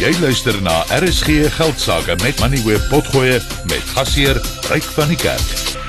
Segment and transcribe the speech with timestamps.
[0.00, 4.40] Jy luister na RSG Geldsaake met Money Web Potgoe met gasheer
[4.72, 5.79] Ryk van die Kerk.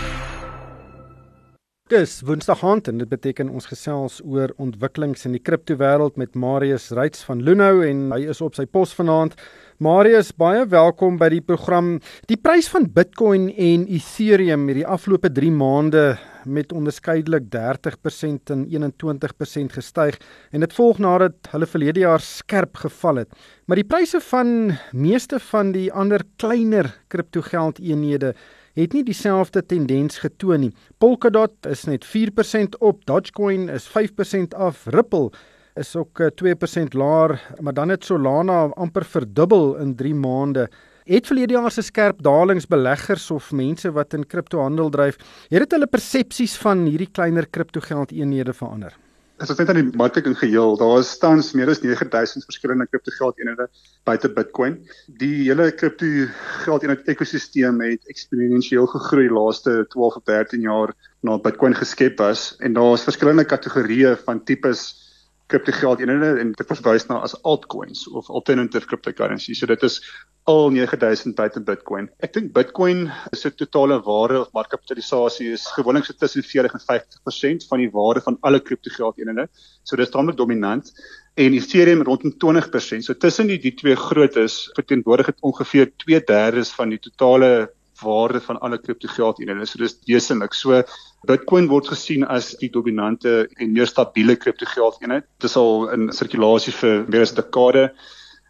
[1.91, 6.85] Dis Woensdag aand en dit beteken ons gesels oor ontwikkelings in die kriptowêreld met Marius
[6.95, 9.35] Reitz van Lunou en hy is op sy pos vanaand.
[9.83, 11.97] Marius, baie welkom by die program.
[12.31, 16.05] Die prys van Bitcoin en Ethereum het die afgelope 3 maande
[16.47, 20.15] met onderskeidelik 30% en 21% gestyg
[20.55, 23.35] en dit volg nadat hulle verlede jaar skerp geval het.
[23.67, 28.31] Maar die pryse van meeste van die ander kleiner kriptogeldeenhede
[28.73, 30.73] het nie dieselfde tendens getoon nie.
[30.97, 35.31] Polkadot is net 4% op, Dogecoin is 5% af, Ripple
[35.75, 40.69] is ook 2% laer, maar dan het Solana amper verdubbel in 3 maande.
[41.03, 45.17] Het verlede jaar se skerp dalings beleggers of mense wat in kriptohandel dryf,
[45.49, 48.93] het dit hulle persepsies van hierdie kleiner kriptogeldeenhede verander?
[49.41, 52.85] As ons net aan die mark in geheel, daar is tans meer as 9000 verskillende
[52.85, 53.65] kriptogeldeenhede
[54.05, 54.75] buite Bitcoin.
[55.17, 60.93] Die hele kriptogeldeenheid ekosisteem het eksponensieel gegroei die laaste 12 of 13 jaar
[61.25, 64.83] na Bitcoin geskep is en daar is verskillende kategorieë van tipes
[65.49, 69.57] kriptogeld eenhede en dit verwys na as altcoins of alternative cryptocurrency.
[69.57, 70.03] So dit is
[70.49, 72.07] al 9000 buite Bitcoin.
[72.25, 73.05] Ek dink Bitcoin
[73.37, 78.23] se totale waarde of markkapitalisasie is gewoonlik so tussen 40 en 50% van die waarde
[78.25, 79.47] van alle kriptogeld eenhede.
[79.83, 80.89] So dis tamelik dominant
[81.37, 83.05] en Ethereum rondom 20%.
[83.05, 87.69] So tussen die die twee grootes verteenwoordig dit ongeveer 2/3 van die totale
[88.01, 89.65] waarde van alle kriptogeldeenhede.
[89.65, 90.53] So dis wesenlik.
[90.53, 90.81] So
[91.27, 95.23] Bitcoin word gesien as die dominante en meer stabiele kriptogeldeenheid.
[95.37, 97.91] Dit is al in sirkulasie vir meer as 'n dekade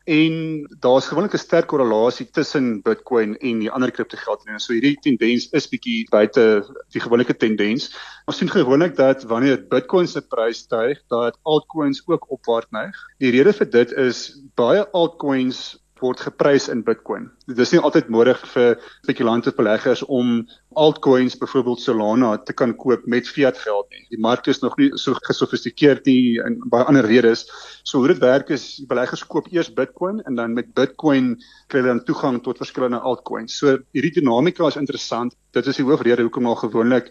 [0.03, 4.59] en daar's gewoonlik 'n sterk korrelasie tussen Bitcoin en die ander kriptogeldeenhede.
[4.59, 7.93] So hierdie tendens is bietjie buite die gewone tendens.
[8.25, 12.95] Ons sien gewoonlik dat wanneer Bitcoin se prys styg, dat altcoins ook opwaarts neig.
[13.19, 17.29] Die rede vir dit is baie altcoins word geprys in Bitcoin.
[17.49, 20.43] Dit is nie altyd nodig vir spekulante beleggers om
[20.77, 24.03] altcoins byvoorbeeld Solana te kan koop met fiat geld nie.
[24.13, 27.47] Die mark is nog nie so gesofistikeerd nie en baie ander redes.
[27.83, 31.33] So hoe dit werk is beleggers koop eers Bitcoin en dan met Bitcoin
[31.67, 33.57] kry hulle dan toegang tot verskillende altcoins.
[33.57, 35.35] So hierdie dinamika is interessant.
[35.51, 37.09] Dit is die hoofrede hoekom daar gewoonlik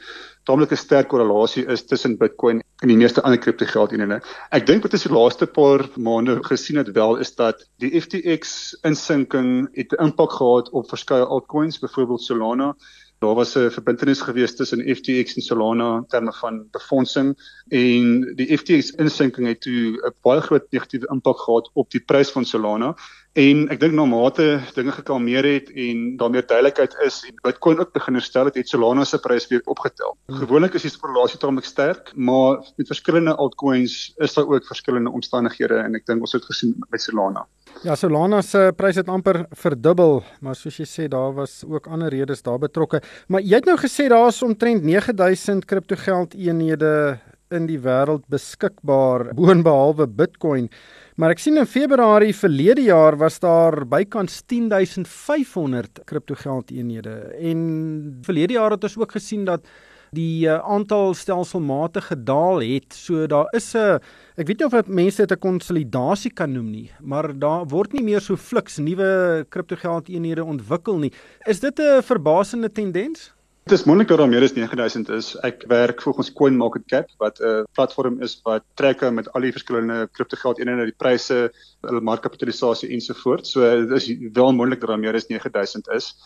[0.48, 4.20] taamlik 'n sterk korrelasie is tussen Bitcoin en die meeste ander kriptogeldeenhede.
[4.50, 8.74] Ek dink wat ons die laaste paar maande gesien het wel is dat die FTX
[8.82, 12.76] insinking het 'n impak gehad op verskeie altcoins, byvoorbeeld Solana.
[13.20, 17.36] Daar was 'n verbintenis gewees tussen FTX en Solana in terme van befondsing
[17.68, 22.30] en die FTX insinking het toe 'n baie groot negatiewe impak gehad op die prys
[22.30, 22.94] van Solana.
[23.38, 27.78] En ek dink na mate dinge gekalmeer het en daar meer duidelikheid is en Bitcoin
[27.78, 30.16] ook begin herstel het, het Solana se prys weer opgetel.
[30.26, 30.40] Hmm.
[30.40, 35.78] Gewoonlik is die korrelasie tamelik sterk, maar met verskillende altcoins is daar ook verskillende omstandighede
[35.78, 37.46] en ek dink ons het gesien by Solana.
[37.86, 42.10] Ja, Solana se prys het amper verdubbel, maar soos jy sê, daar was ook ander
[42.10, 42.98] redes daar betrokke.
[43.30, 47.20] Maar jy het nou gesê daar is omtrent 9000 kriptogeld eenhede
[47.54, 50.68] in die wêreld beskikbaar boonbehalwe Bitcoin.
[51.18, 57.16] Maar ek sien in Februarie verlede jaar was daar bykans 10500 kriptogeldeenhede
[57.50, 57.62] en
[58.26, 59.66] verlede jaar het ons ook gesien dat
[60.14, 62.94] die uh, aantal stelselmatig gedaal het.
[62.94, 64.00] So daar is 'n
[64.36, 68.02] ek weet nie of mense dit 'n konsolidasie kan noem nie, maar daar word nie
[68.02, 71.12] meer so fliks nuwe kriptogeldeenhede ontwikkel nie.
[71.46, 73.32] Is dit 'n verbasende tendens?
[73.70, 75.26] Dit is moontlik dat daar meer as 9000 is.
[75.46, 80.58] Ek werk volgens CoinMarketCap wat 'n platform is wat trek met al die verskillende kriptogeld
[80.58, 81.52] eenhede, die pryse,
[81.86, 83.52] hulle markkapitalisasie ensovoorts.
[83.52, 86.16] So dit is wel moontlik dat daar meer as 9000 is.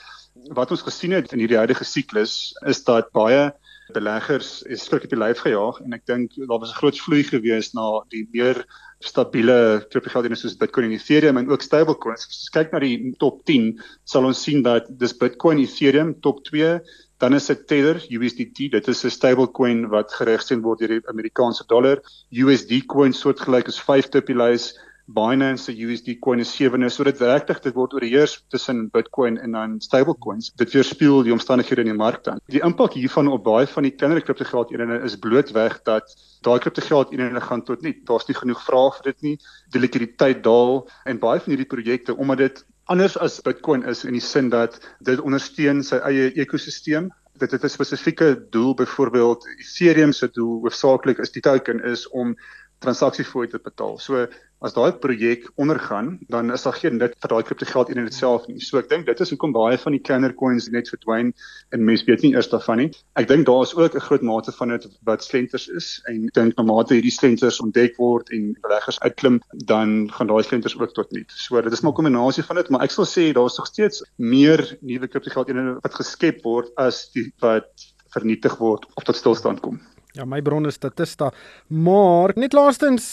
[0.56, 3.52] Wat ons gesien het in hierdie huidige siklus is dat baie
[3.92, 7.22] beleggers is skrik op die lyf gejaag en ek dink daar was 'n groot vloei
[7.22, 8.64] gewees na die meer
[9.00, 12.24] stabiele kriptogeld eenhede soos Bitcoin en Ethereum en ook stablecoins.
[12.24, 16.42] As ons kyk na die top 10, sal ons sien dat dis Bitcoin, Ethereum top
[16.44, 16.80] 2
[17.24, 21.64] Dan is dit Tether USDT, dit is 'n stablecoin wat geregsteun word deur die Amerikaanse
[21.66, 22.02] dollar.
[22.30, 24.74] USD coin soortgelyk is 5 Tupilais,
[25.06, 26.90] Binance se USD coin is 7.
[26.90, 30.52] So dit regtig dit word oorheers tussen Bitcoin en dan stablecoins.
[30.56, 32.40] Dit weerspieël die omstandighede in die mark dan.
[32.52, 36.12] Die impak hiervan op baie van die kleiner kriptogeldeenhede is blootweg dat
[36.44, 37.94] daai kriptogeldeenhede gaan tot nie.
[38.04, 39.36] Daar's nie genoeg vraag vir dit nie.
[39.72, 44.12] Die likwiditeit daal en baie van hierdie projekte omdat dit anders as Bitcoin is in
[44.12, 47.10] die sin dat dit ondersteun sy eie ekosisteem.
[47.40, 52.36] Dit het 'n spesifieke doel, byvoorbeeld Ethereum se doel hoofsaaklik is die token is om
[52.84, 53.98] transaksiefooi te betaal.
[53.98, 54.26] So
[54.64, 58.60] as daai projek ondergaan, dan is daar geen nut vir daai kriptogeld in itself nie.
[58.64, 61.34] So ek dink dit is hoekom baie van die kleiner coins net verdwyn
[61.76, 62.88] en mense weet nie eers daarvan nie.
[63.20, 66.34] Ek dink daar is ook 'n groot mate van dit wat slenters is en ek
[66.34, 70.94] dink na mate hierdie slenters ontdek word en beleggers uitklim, dan gaan daai slenters ook
[70.94, 71.24] tot nul.
[71.28, 73.66] So dit is maar 'n kombinasie van dit, maar ek sal sê daar is nog
[73.66, 77.68] steeds meer nuwe kriptogeld in wat geskep word as die wat
[78.14, 79.80] vernietig word of tot stilstand kom.
[80.14, 81.32] Ja, my bron is Statista.
[81.74, 83.06] Maar net laastens,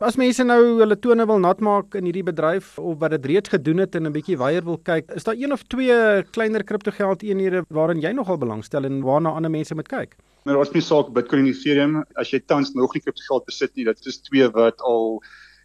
[0.00, 3.52] as mense nou hulle tone wil nat maak in hierdie bedryf of wat dit reeds
[3.52, 7.22] gedoen het en 'n bietjie weier wil kyk, is daar een of twee kleiner kriptogeld
[7.22, 10.16] eenhede waarin jy nogal belangstel en waarna ander mense moet kyk?
[10.46, 13.84] Nou, as jy saak Bitcoin en Ethereum, as jy tans nog nie kriptogeld besit nie,
[13.84, 15.20] dit is twee wat al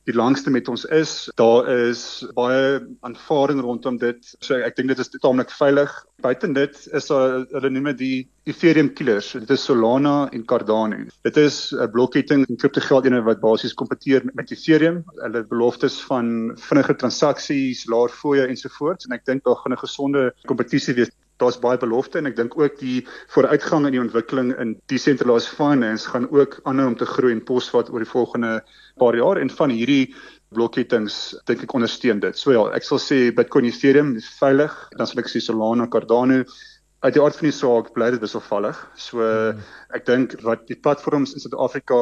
[0.10, 1.30] die langste met ons is.
[1.40, 4.34] Daar is baie aanvaarding rondom dit.
[4.42, 5.92] So ek dink dit is taamlik veilig.
[6.22, 8.18] Buiten dit is daar hulle noem dit die
[8.50, 9.32] Ethereum killers.
[9.38, 11.06] Dit is Solana en Cardano.
[11.28, 15.04] Dit is 'n blokketting en kriptogeld eenheid wat basies kompeteer met Ethereum.
[15.22, 20.34] Hulle beloftes van vinniger transaksies, laer fooie ensovoorts en ek dink daar gaan 'n gesonde
[20.46, 23.02] kompetisie wees daar's baie belofte en ek dink ook die
[23.34, 27.90] vooruitgang in die ontwikkeling in decentralized finance gaan ook aanhou om te groei en posvat
[27.92, 28.60] oor die volgende
[29.02, 30.14] paar jaar en van hierdie
[30.56, 32.38] blokkettings dink ek ondersteun dit.
[32.38, 36.44] So ja, ek sal sê Bitcoin Ethereum is veilig, dan sal ek sê Solana, Cardano
[37.02, 38.78] uit die aard van die saak bly dit wisselvallig.
[39.00, 39.64] So hmm.
[39.96, 42.02] ek dink wat die platforms in Suid-Afrika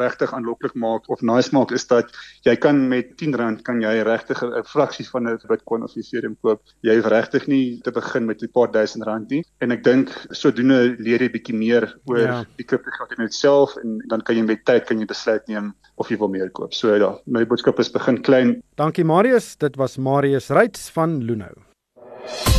[0.00, 2.10] regtig aanloklik maak of nice maak is dat
[2.46, 6.60] jy kan met R10 kan jy regtig 'n fraksie van 'n Bitcoin of Ethereum koop.
[6.82, 9.44] Jy hoef regtig nie te begin met 'n paar duisend rand nie.
[9.60, 12.44] En ek dink sodoende leer jy bietjie meer oor ja.
[12.56, 16.08] die kriptograaf in itself en dan kan jy met tyd kan jy besluit neem of
[16.08, 16.74] jy wil meer koop.
[16.74, 18.62] So ja, my boodskap is begin klein.
[18.76, 21.52] Dankie Marius, dit was Marius Reitz van Luno.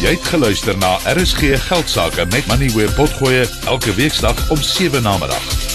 [0.02, 5.18] Jy het geluister na RSG Geldsaake met Money where potgoe elke weeksdag om 7 na
[5.18, 5.75] middag.